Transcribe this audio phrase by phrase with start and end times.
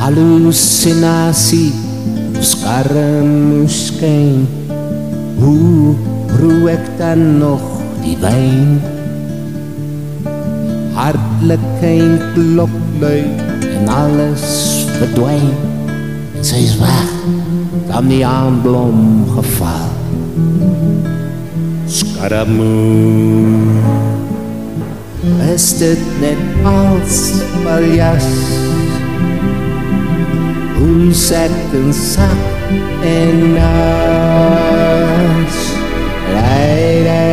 [0.00, 1.72] hallusinasie
[2.40, 4.38] skarmskyn
[5.40, 5.92] hoe
[6.40, 7.60] roe ek dan nog
[8.00, 8.80] die wyn
[10.96, 13.22] hartlikheid klop lui
[13.74, 14.46] en alles
[14.96, 15.52] verdwyn
[16.36, 17.12] en sy is weg.
[17.90, 19.88] Dan die aanblom geval
[21.90, 23.50] skaramoe
[25.50, 27.16] is dit net als
[27.64, 28.28] paljas?
[28.30, 28.79] ons
[30.80, 32.40] ek en sak
[33.04, 35.56] en nas
[36.34, 37.29] lei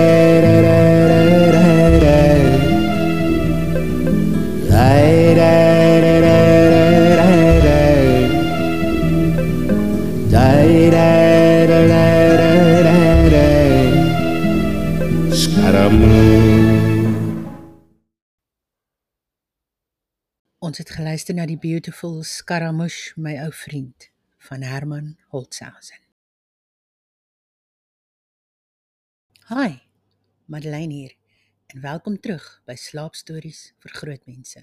[20.78, 24.12] Ons het geluister na die beautiful Scaramouche, my ou vriend
[24.46, 25.98] van Herman Holtzhausen.
[29.50, 29.80] Hi,
[30.46, 31.16] Madeleine hier
[31.74, 34.62] en welkom terug by Slaapstories vir grootmense.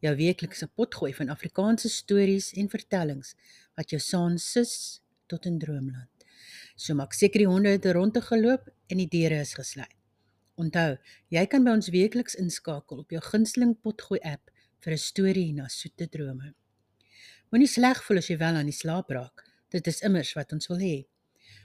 [0.00, 3.34] Jou weeklikse potgooi van Afrikaanse stories en vertellings
[3.76, 4.74] wat jou saans sis
[5.28, 6.24] tot in droomland.
[6.80, 9.92] So maak seker die honde het rondte geloop en die deure is gesluit.
[10.56, 10.96] Onthou,
[11.28, 14.48] jy kan by ons weekliks inskakel op jou gunsteling potgooi app
[14.82, 16.54] vir 'n storie na soete drome.
[17.50, 19.44] Moenie sleg voel as jy wel aan die slaap raak.
[19.70, 21.06] Dit is immers wat ons wil hê.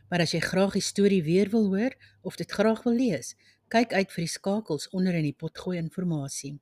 [0.09, 3.35] Maar as jy graag die storie weer wil hoor of dit graag wil lees,
[3.69, 6.59] kyk uit vir die skakels onder in die potgooi inligting.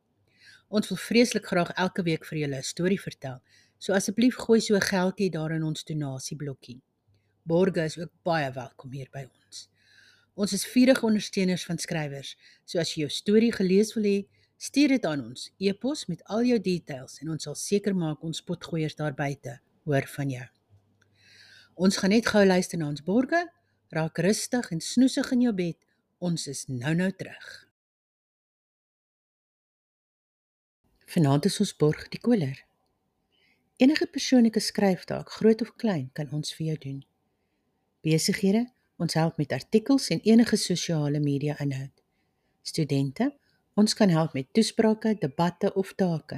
[0.69, 3.41] Ons wil vreeslik graag elke week vir julle 'n storie vertel.
[3.77, 6.81] So asseblief gooi so 'n geldjie daar in ons donasieblokkie.
[7.43, 9.69] Borge is ook baie welkom hier by ons.
[10.35, 12.35] Ons is vurige ondersteuners van skrywers.
[12.65, 14.25] So as jy jou storie gelees wil hê,
[14.65, 18.41] Stuur dit aan ons e-pos met al jou details en ons sal seker maak ons
[18.47, 20.45] potgoeiers daar buite hoor van jou.
[21.85, 23.41] Ons gaan net gou luister na ons borge,
[23.93, 25.77] raak rustig en snoesig in jou bed.
[26.17, 27.51] Ons is nou-nou terug.
[31.13, 32.57] Vanaand is ons borg die koler.
[33.77, 36.99] Enige persoonlike skryftaak, groot of klein, kan ons vir jou doen.
[38.07, 38.65] Besighede,
[38.97, 41.91] ons help met artikels en enige sosiale media inhoud.
[42.65, 43.35] Studente,
[43.75, 46.37] Ons kan help met toesprake, debatte of take.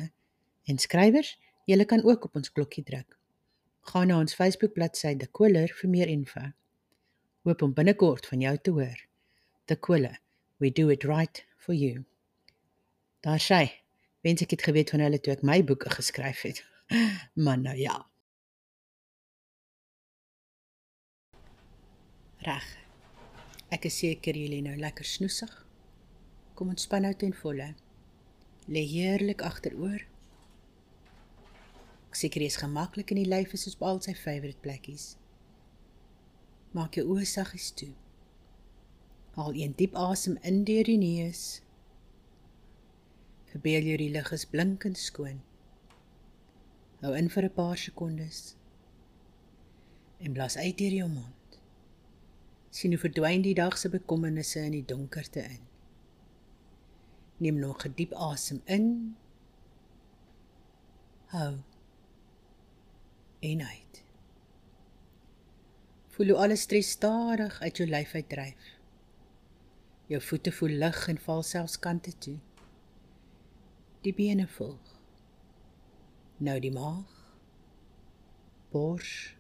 [0.66, 1.36] En skrywers,
[1.70, 3.18] julle kan ook op ons klokkie druk.
[3.92, 6.42] Gaan na ons Facebook bladsy De Koller vir meer info.
[7.46, 9.04] Hoop om binnekort van jou te hoor.
[9.70, 10.18] De Koller,
[10.58, 12.06] we do it right for you.
[13.22, 13.62] Daar sê,
[14.26, 16.64] wens ek het geweet van hulle toe ek my boeke geskryf het.
[17.44, 18.00] Maar nou ja.
[22.48, 22.68] Reg.
[23.70, 25.67] Ek is seker julle nou lekker snoesig.
[26.58, 27.76] Kom ontspan nou ten volle.
[28.66, 30.02] Lê heerlik agteroor.
[32.10, 35.12] Ek seker jy is gemaklik in die lyf soos al sy favourite plekkies.
[36.74, 37.92] Maak jou oë saggies toe.
[39.38, 41.44] Haal een diep asem in deur die neus.
[43.54, 45.46] Verbeel jou die lug is blinkend skoon.
[47.06, 48.56] Hou in vir 'n paar sekondes.
[50.26, 51.62] En blaas uit deur jou mond.
[52.72, 55.67] Sien hoe verdwyn die dag se bekommernisse in die donkerte in.
[57.38, 59.16] Neem nog 'n diep asem in.
[61.26, 61.58] Hou.
[63.40, 64.04] En uit.
[66.08, 68.78] Voel hoe alles stres stadig uit jou lyf uitdryf.
[70.08, 72.38] Jou voete voel lig en val selfs kante toe.
[74.02, 74.96] Die bene volg.
[76.38, 77.36] Nou die maag.
[78.72, 79.36] Bors.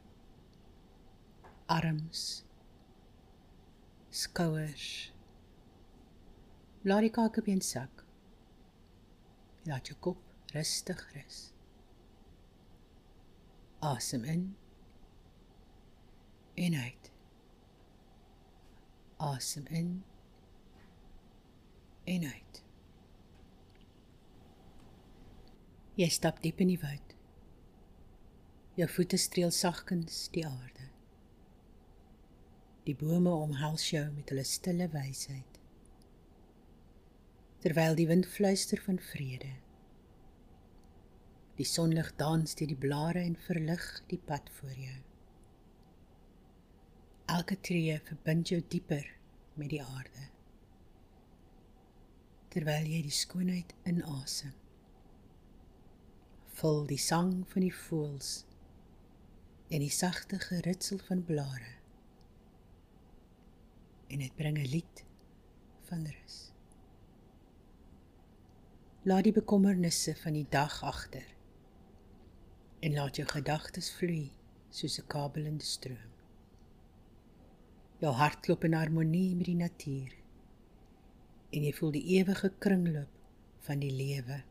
[1.65, 2.43] Arms.
[4.09, 5.16] Skouers.
[6.87, 8.05] Laat die kakebeen sak.
[9.67, 10.19] Laat jou kop
[10.53, 11.39] rustig rus.
[13.83, 14.45] Asem in.
[16.53, 17.11] En uit.
[19.17, 19.91] Asem in.
[22.03, 22.63] En uit.
[25.99, 27.17] Jy stap diep in die woud.
[28.79, 30.87] Jou voete streel sagkens die aarde.
[32.87, 35.56] Die bome omhels jou met hulle stille wysheid
[37.67, 39.49] terwyl die wind fluister van vrede.
[41.59, 44.99] Die sonlig dans deur die blare en verlig die pad voor jou.
[47.35, 49.03] Elke tree verbind jou dieper
[49.59, 50.29] met die aarde.
[52.55, 54.55] Terwyl jy die skoonheid inasem.
[56.61, 58.45] Vol die sang van die voëls
[59.67, 61.73] en die sagte geritsel van blare.
[64.07, 65.03] En dit bring 'n lied
[65.91, 66.45] van rus.
[69.07, 71.23] Laat die bekommernisse van die dag agter
[72.83, 74.33] en laat jou gedagtes vloei
[74.79, 76.11] soos 'n kabelende stroom.
[78.01, 80.11] Jou hart klop in harmonie met die natuur
[81.53, 83.15] en jy voel die ewige kringloop
[83.69, 84.43] van die lewe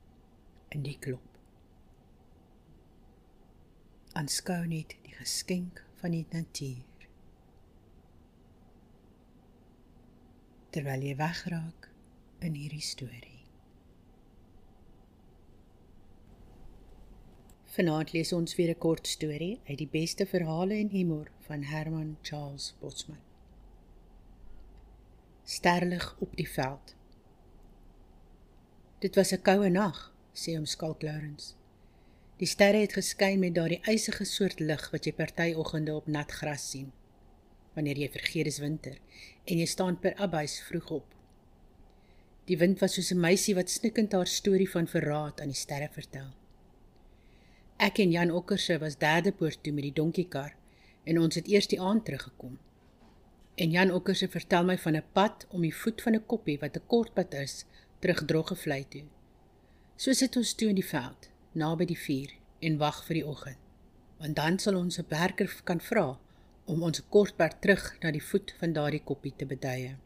[0.68, 1.38] in die klop.
[4.12, 7.08] Aanskou net die geskenk van die natuur.
[10.70, 11.90] Terwyl jy wegraak
[12.40, 13.35] in hierdie storie.
[17.76, 22.16] Vanaand lees ons weer 'n kort storie uit die beste verhale en humor van Herman
[22.22, 23.18] Charles Bosman.
[25.44, 26.94] Sterlig op die veld.
[28.98, 31.54] Dit was 'n koue nag, sê hom Skalk Lawrence.
[32.36, 36.70] Die sterre het geskyn met daardie ysige soort lig wat jy partyoggende op nat gras
[36.70, 36.92] sien
[37.74, 38.98] wanneer jy vergeet is winter
[39.44, 41.14] en jy staan per abuis vroeg op.
[42.44, 45.88] Die wind was soos 'n meisie wat snikkend haar storie van verraad aan die sterre
[45.92, 46.45] vertel.
[47.76, 50.54] Ek en Jan Okkerse was derde poort toe met die donkiekar
[51.04, 52.54] en ons het eers die aand teruggekom.
[53.54, 56.76] En Jan Okkerse vertel my van 'n pad om die voet van 'n koppie wat
[56.76, 57.64] 'n kort pad is
[58.00, 59.04] terug Droggevlei toe.
[59.96, 63.58] So sit ons toe in die veld, naby die vuur en wag vir die oggend.
[64.18, 66.18] Want dan sal ons 'n werker kan vra
[66.64, 69.96] om ons kort pad terug na die voet van daardie koppie te beduie.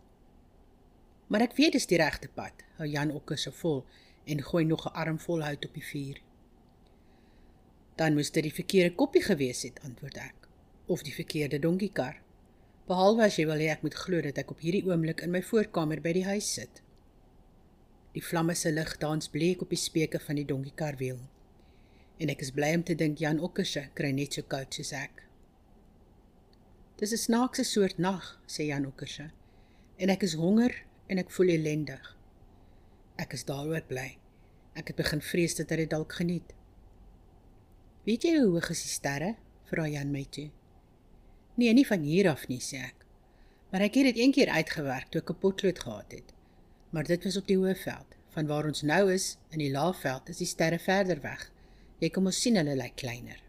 [1.26, 3.84] Maar ek weet dis die regte pad, hou Jan Okkerse vol
[4.24, 6.20] en gooi nog 'n armvol hout op die vuur.
[7.96, 10.48] Dan moes dit die verkeerde koppie gewees het, antwoord ek,
[10.86, 12.20] of die verkeerde donkiekar.
[12.90, 15.42] Behalwe as jy wil hê ek moet glo dat ek op hierdie oomblik in my
[15.46, 16.82] voorkamer by die huis sit.
[18.16, 21.20] Die vlamme se lig dans bleek op die speke van die donkiekar wiel.
[22.18, 25.22] En ek is bly om te dink Jan Okkerse kry net so koud soos ek.
[26.98, 29.30] Dis 'n snaakse soort nag, sê Jan Okkerse.
[29.96, 30.74] En ek is honger
[31.08, 32.16] en ek voel ellendig.
[33.16, 34.18] Ek is daaroor bly.
[34.74, 36.52] Ek het begin vrees dat hy dit dalk geniet.
[38.08, 39.34] Weet jy hoe hoog is die sterre?
[39.68, 40.48] vra Jan my toe.
[41.60, 43.04] Nee, nie van hier af nie, sê ek.
[43.70, 46.32] Maar ek het dit een keer uitgewerk toe ek 'n potlood gehad het.
[46.90, 48.16] Maar dit was op die hoëveld.
[48.30, 51.50] Van waar ons nou is, in die laafveld, is die sterre verder weg.
[51.98, 53.42] Jy kan mos sien hulle lyk kleiner.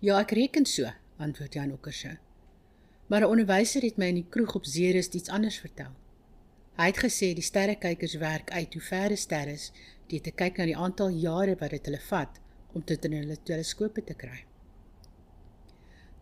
[0.00, 2.18] Ja, ek reken so, antwoord Jan Okkerse.
[3.06, 5.92] Maar 'n onderwyser het my in die kroeg op Ceres iets anders vertel.
[6.76, 9.72] Hy het gesê die sterrekykers werk uit hoe ver die sterre is,
[10.06, 12.40] deur te kyk na die aantal jare wat dit hulle vat
[12.76, 14.42] om dit in hulle teleskope te kry.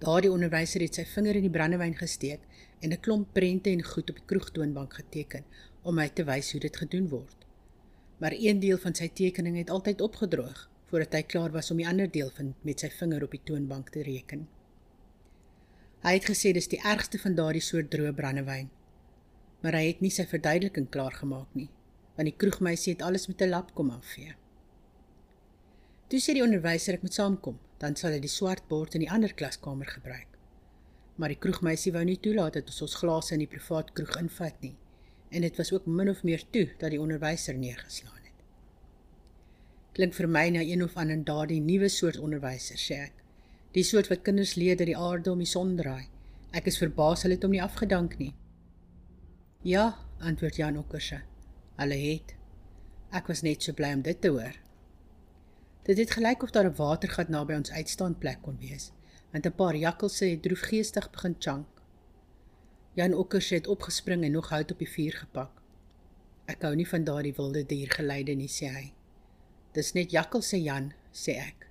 [0.04, 2.42] Daardie onderwyser het sy vinger in die brandewyn gesteek
[2.80, 5.44] en 'n klomp prente en goed op die kroegtoonbank geteken
[5.82, 7.46] om my te wys hoe dit gedoen word.
[8.18, 11.88] Maar een deel van sy tekening het altyd opgedroog voordat hy klaar was om die
[11.88, 14.46] ander deel van met sy vinger op die toonbank te reken.
[16.04, 18.70] Hy het gesê dis die ergste van daardie soort droë brandewyn.
[19.62, 21.70] Maar hy het nie sy verduideliking klaar gemaak nie,
[22.16, 24.34] want die kroegmeisie het alles met 'n lap kom afvee.
[26.14, 29.08] Toe sê die onderwyser ek moet saamkom, dan sal hy die swart bord in die
[29.10, 30.36] ander klaskamer gebruik.
[31.18, 34.62] Maar die kroegmeisie wou nie toelaat dat ons ons glase in die privaat kroeg invat
[34.62, 34.76] nie,
[35.34, 38.46] en dit was ook min of meer toe dat die onderwyser neergeslaan het.
[39.98, 43.18] Klink vir my na een of ander daardie nuwe soort onderwyser, sê ek.
[43.74, 46.06] Die soort wat kinders leer dat die aarde om die son draai.
[46.54, 48.36] Ek is verbaas hulle het hom nie afgedank nie.
[49.66, 51.24] Ja, antwoord Jan Okkerse.
[51.82, 52.36] Hulle het.
[53.10, 54.62] Ek was net so bly om dit te hoor.
[55.84, 58.92] Dit het gelyk of daar 'n watergat naby ons uitstaanplek kon wees,
[59.32, 61.66] want 'n paar jakkalse het droefgeestig begin chunk.
[62.94, 65.50] Jan Okkers het opgespring en nog hout op die vuur gepak.
[66.44, 68.92] Ek hou nie van daardie wilde diergeleide nie, sê hy.
[69.72, 71.68] Dis net jakkalse Jan, sê ek.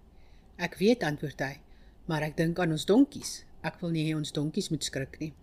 [0.57, 1.59] Ek weet antwoord hy,
[2.05, 3.45] maar ek dink aan ons donkies.
[3.63, 5.33] Ek wil nie hê ons donkies moet skrik nie.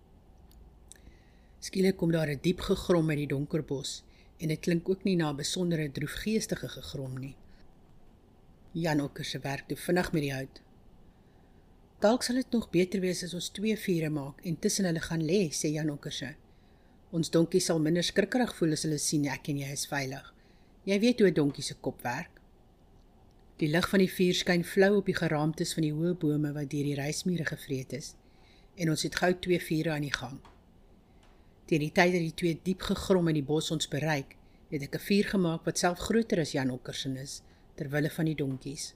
[1.60, 4.04] Skielik kom daar 'n diep gegrom uit die donker bos
[4.38, 7.36] en dit klink ook nie na 'n besondere droefgeestige gegrom nie.
[8.72, 10.60] Jan Okker se werk toe vinnig met die hout.
[12.00, 15.24] Dalk sal dit nog beter wees as ons twee vure maak en tussen hulle gaan
[15.26, 16.28] lê, sê Jan Okker se.
[17.10, 20.28] Ons donkie sal minder skrikkerig voel as hulle sien ek en jy is veilig.
[20.86, 22.38] Jy weet hoe 'n donkie se kop werk.
[23.58, 26.70] Die lig van die vuur skyn flou op die geraamtes van die hoë bome wat
[26.70, 28.14] deur die reismure gevreet is
[28.76, 30.38] en ons het gou twee vure aan die gang.
[31.66, 34.36] Teen die tyd dat die twee diep gegrom in die bos ons bereik,
[34.70, 37.42] het ek 'n vuur gemaak wat self groter as Jan Okker se is
[37.80, 38.90] ter wille van die donkies.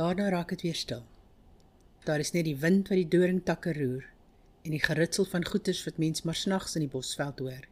[0.00, 1.02] Daarna raak dit weer stil.
[2.08, 4.06] Daar is net die wind wat die doringtakke roer
[4.64, 7.68] en die geritsel van goeters wat mens maar snags in die bosveld hoor.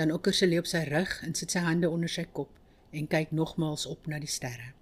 [0.00, 2.56] Jan Okker se lê op sy rug en sit sy hande onder sy kop
[2.96, 4.72] en kyk nogmaals op na die sterre.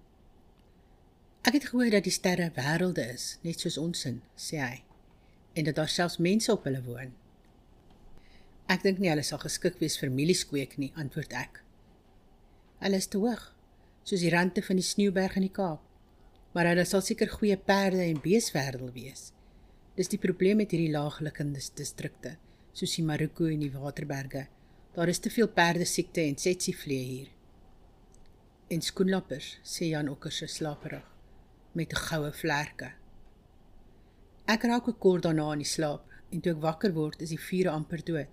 [1.43, 4.75] Ek het gehoor dat die sterre wêrelde is, net soos ons in, sê hy,
[5.59, 7.15] en dat daar selfs mense op hulle woon.
[8.71, 11.65] Ek dink nie hulle sal geskik wees vir mielieskweek nie, antwoord ek.
[12.79, 13.49] Hulle is te hoog.
[14.09, 15.83] soos die rande van die sneeuberg in die Kaap.
[16.55, 19.27] Maar hulle sal seker goeie perde en beesverdel wees.
[19.99, 22.37] Dis die probleem met hierdie laagliggende distrikte,
[22.73, 24.47] soos die Maroko en die Waterberge.
[24.95, 27.29] Daar is te veel perde siekte en tsetseflee hier.
[28.73, 31.05] En skoenlappers, sê Jan Okker se slaperig
[31.77, 32.93] met goue vlerke.
[34.49, 37.41] Ek raak ook kort daarna in die slaap en toe ek wakker word, is die
[37.41, 38.31] vuur amper dood.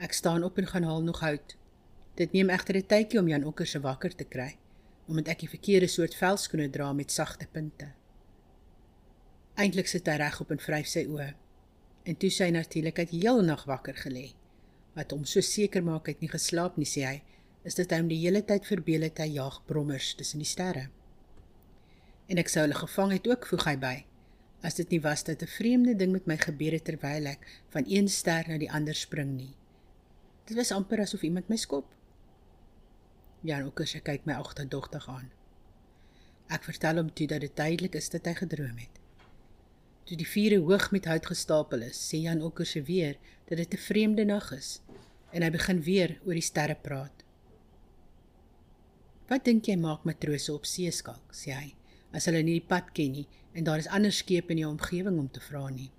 [0.00, 1.56] Ek staan op en gaan haal nog hout.
[2.18, 4.56] Dit neem egter 'n tydjie om Jan Okker se wakker te kry,
[5.06, 7.92] omdat ek die verkeerde soort velskoene dra met sagte punte.
[9.54, 11.34] Eintlik sit hy reg op en vryf sy oë.
[12.04, 14.34] En toe sy natuurlik uit heel nag wakker gelê.
[14.94, 17.22] Wat hom so seker maak hy het nie geslaap nie, sê hy,
[17.64, 20.88] is dit hy om die hele tyd verbeel het hy jag brommers tussen die sterre.
[22.28, 23.96] En ek sou hulle gevang het ook voeg hy by
[24.62, 27.84] as dit nie was dat 'n vreemde ding met my gebeur het terwyl ek van
[27.86, 29.54] een ster na die ander spring nie.
[30.44, 31.97] Dit was amper asof iemand my skop.
[33.46, 35.28] Jan Okkers kyk my agterdogtig aan.
[36.50, 38.96] Ek vertel hom toe dat dit duidelik is dat hy gedroom het.
[40.08, 43.84] Toe die vure hoog met hout gestapel is, sê Jan Okkers weer dat dit 'n
[43.86, 44.80] vreemde nag is
[45.32, 47.24] en hy begin weer oor die sterre praat.
[49.28, 51.74] Wat dink jy maak matrose op seeskalk, sê hy
[52.12, 55.18] as hulle nie die pad ken nie en daar is ander skepe in die omgewing
[55.18, 55.90] om te vra nie.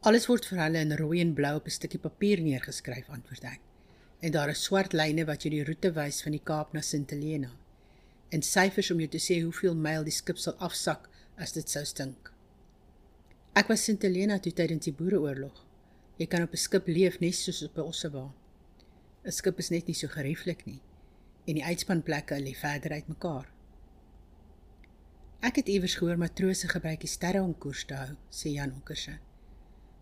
[0.00, 3.73] Alles word vir hulle in rooi en blou op 'n stukkie papier neergeskryf, antwoord ek.
[4.24, 7.10] En daar is swart lyne wat jou die roete wys van die Kaap na Sint
[7.12, 7.50] Helena.
[8.32, 11.82] En syfers om jou te sê hoeveel myl die skip sal afsak as dit sou
[11.84, 12.30] stink.
[13.52, 15.58] Ek was Sint Helena toe tydens die Boereoorlog.
[16.16, 18.32] Jy kan op 'n skip leef net soos op 'n ossewa.
[19.24, 20.80] 'n Skip is net nie so gerieflik nie
[21.46, 23.52] en die uitspanplekke lê verder uitmekaar.
[25.40, 29.18] Ek het iewers gehoor matrose gebruik die sterre om koers te hou, sê Jan Onkerse.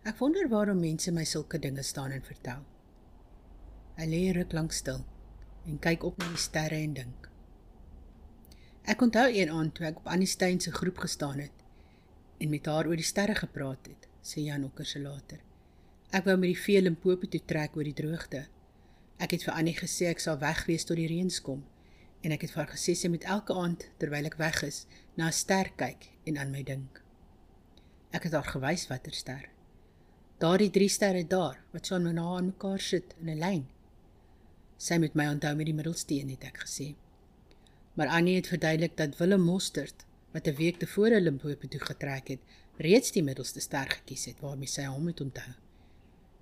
[0.04, 2.71] Ek wonder waarom mense my sulke dinge staan en vertel.
[3.96, 5.02] Hy lê ruk lank stil
[5.68, 7.26] en kyk op na die sterre en dink.
[8.88, 11.58] Ek onthou een aand toe ek op Annie Steyn se groep gestaan het
[12.42, 15.38] en met haar oor die sterre gepraat het, sê Jan Onkerse later.
[16.10, 18.46] Ek wou met die vee Limpopo toe trek oor die droogte.
[19.22, 21.60] Ek het vir Annie gesê ek sal wegwees tot die reën kom
[22.22, 25.28] en ek het vir haar gesê sy moet elke aand terwyl ek weg is na
[25.28, 27.02] 'n ster kyk en aan my dink.
[28.12, 29.48] Ek het haar gewys watter ster.
[30.38, 33.66] Daardie drie sterre daar wat so aan na mekaar sit in 'n lyn.
[34.82, 36.88] Sy moet my onthou met die middelsteen het ek gesê.
[37.94, 42.40] Maar Annie het verduidelik dat Willem Mostert wat 'n week tevore Limpopo toe getrek het,
[42.76, 45.52] reeds die middelste ster gekies het waarmee sy hom moet onthou.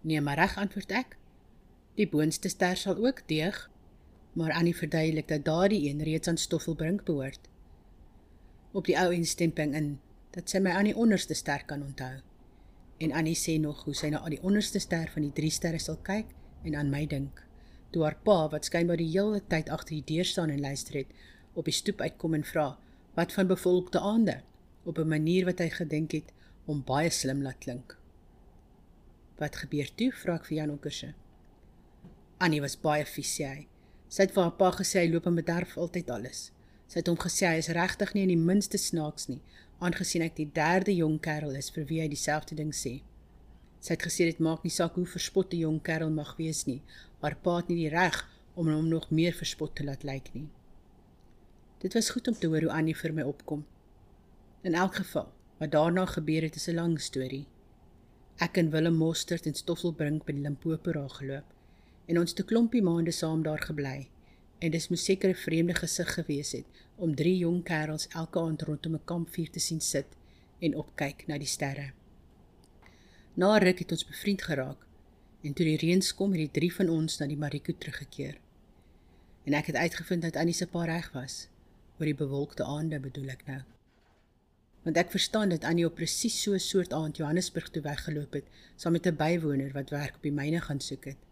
[0.00, 1.16] Nee, maar reg antwoord ek.
[1.94, 3.70] Die boonste ster sal ook deeg
[4.32, 7.48] maar Annie verduidelik dat daardie een reeds aan Stoffelbrink behoort.
[8.72, 9.98] Op die ou instemping in
[10.30, 12.20] dat sy my aan die onderste ster kan onthou.
[12.98, 15.78] En Annie sê nog hoe sy na al die onderste ster van die drie sterre
[15.78, 16.30] sal kyk
[16.64, 17.42] en aan my dink.
[17.90, 21.10] Toe haar pa wat skynbaar die hele tyd agter die deur staan en luister het,
[21.54, 22.78] op die stoep uitkom en vra:
[23.14, 24.42] "Wat van bevolkte aande?"
[24.84, 26.32] op 'n manier wat hy gedink het
[26.64, 27.98] om baie slim laat klink.
[29.36, 31.14] "Wat gebeur toe?" vra ek vir Jan Onkerse.
[32.38, 33.66] Annie was baie vies sê hy.
[34.08, 36.52] Sy het vir haar pa gesê hy loop en bederf altyd alles.
[36.86, 39.42] Sy het hom gesê hy is regtig nie in die minste snaaks nie,
[39.78, 43.02] aangesien ek die derde jong kerel is vir wie hy dieselfde ding sê.
[43.80, 46.82] Sy het gesê dit maak nie saak hoe verspot 'n jong kerel mag wees nie,
[47.20, 50.48] maar pa het nie die reg om hom nog meer verspot te laat lyk nie.
[51.80, 53.64] Dit was goed om te hoor hoe Annie vir my opkom.
[54.62, 57.46] In elk geval, wat daarna gebeur het is 'n lang storie.
[58.36, 61.44] Ek en Willem Mostert en Stoffelbrink by die Limpopo raak geloop
[62.06, 64.08] en ons te klompie maande saam daar gebly.
[64.58, 68.62] En dis moes seker 'n vreemde gesig gewees het om drie jong kerels elke aand
[68.62, 70.06] rondom 'n kampvuur te sien sit
[70.60, 71.92] en opkyk na die sterre.
[73.34, 74.86] Na ruk het ons bevriend geraak
[75.46, 78.40] en toe die reën kom het die drie van ons na die Mariko teruggekeer.
[79.46, 81.46] En ek het uitgevind dat Annie se pa reg was
[82.00, 83.60] oor die bewolkte aande bedoel ek nou.
[84.82, 88.50] Want ek verstaan dat Annie op presies so 'n soort aand Johannesburg toe weggeloop het
[88.76, 91.22] saam met 'n bywoner wat werk op die myne gaan soek het.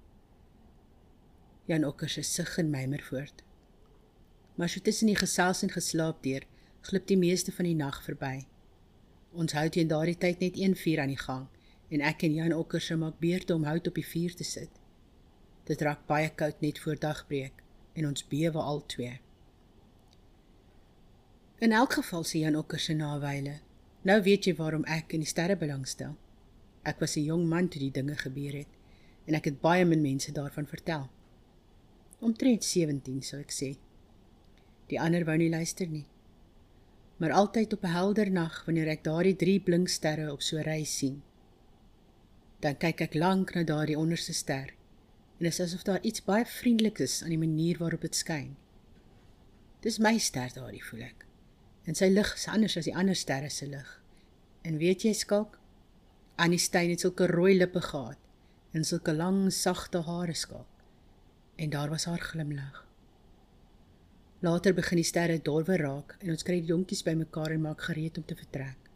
[1.66, 3.42] Jan Okker se sug en mymer voort.
[4.54, 6.46] Maar so tussen die gesels en geslaap deur,
[6.80, 8.46] glip die meeste van die nag verby.
[9.32, 11.48] Ons hou teen daardie tyd net een vuur aan die gang
[11.88, 14.70] en ek en Jan Okker se maak beurte om hout op die vuur te sit.
[15.64, 17.62] Dit raak baie koud net voor dagbreek
[17.94, 19.20] en ons bewe al twee.
[21.58, 23.60] In elk geval sê Jan Okker se nawyle,
[24.02, 26.16] nou weet jy waarom ek in die sterre belangstel.
[26.84, 28.72] Ek was 'n jong man toe die dinge gebeur het
[29.26, 31.08] en ek het baie min mense daarvan vertel
[32.20, 33.70] omtrent 17 sou ek sê.
[34.90, 36.06] Die ander wou nie luister nie.
[37.18, 40.64] Maar altyd op 'n helder nag wanneer ek daardie drie blink sterre op so 'n
[40.64, 41.22] ry sien,
[42.64, 44.74] dan kyk ek lank na daardie onderste ster
[45.38, 48.56] en dit is asof daar iets baie vriendelik is aan die manier waarop dit skyn.
[49.86, 51.22] Dis my ster daardie voel ek.
[51.86, 53.92] En sy lig is anders as die ander sterre se lig.
[54.66, 55.54] En weet jy skalk?
[56.38, 58.18] Annie Stein het sulke rooi lippe gehad
[58.74, 60.82] en sulke lang sagte hare skalk.
[61.56, 62.84] En daar was haar glimlag.
[64.42, 68.18] Later begin die sterre dorwe raak en ons kry die donkies bymekaar en maak gereed
[68.18, 68.87] om te vertrek.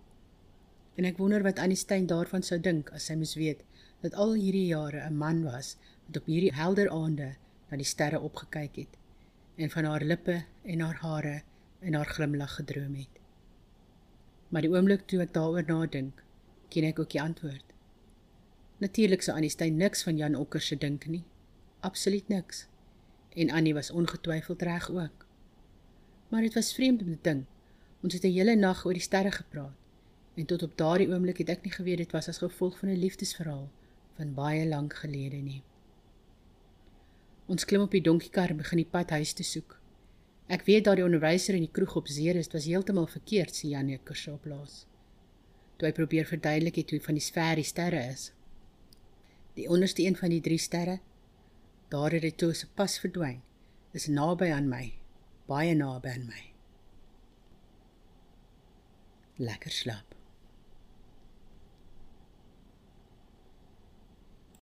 [0.97, 3.63] En ek wonder wat Annie Stein daarvan sou dink as sy moes weet
[4.03, 7.37] dat al hierdie jare 'n man was wat op hierdie helder aande
[7.71, 8.99] na die sterre opgekyk het
[9.57, 11.43] en van haar lippe en haar hare
[11.81, 13.21] en haar glimlag gedroom het.
[14.49, 16.23] Maar die oomblik toe ek daaroor nadink,
[16.69, 17.65] ken ek ook die antwoord.
[18.79, 21.25] Natuurlik sou Annie Stein niks van Jan Okker se dink nie.
[21.81, 22.67] Absoluut niks.
[23.35, 25.27] En Annie was ongetwyfeld reg ook.
[26.29, 27.47] Maar dit was vreemd om te dink.
[28.03, 29.82] Ons het 'n hele nag oor die sterre gepraat.
[30.35, 33.03] En tot op daardie oomblik het ek nie geweet dit was as gevolg van 'n
[33.05, 33.69] liefdesverhaal
[34.17, 35.63] van baie lank gelede nie.
[37.47, 39.79] Ons klim op die donkiekar en begin die pad huis te soek.
[40.53, 43.73] Ek weet dat die onderwyser in die kroeg op Zeer is, was heeltemal verkeerd, sê
[43.73, 44.87] Janie Kersop laas.
[45.77, 48.33] Toe hy probeer verduidelik het hoe van die sfeer die sterre is.
[49.55, 51.01] Die onderste een van die drie sterre,
[51.89, 53.43] daar het dit toe se pas verdwyn,
[53.93, 54.87] is naby aan my,
[55.49, 56.43] baie naby aan my.
[59.37, 60.12] Lekker slaap.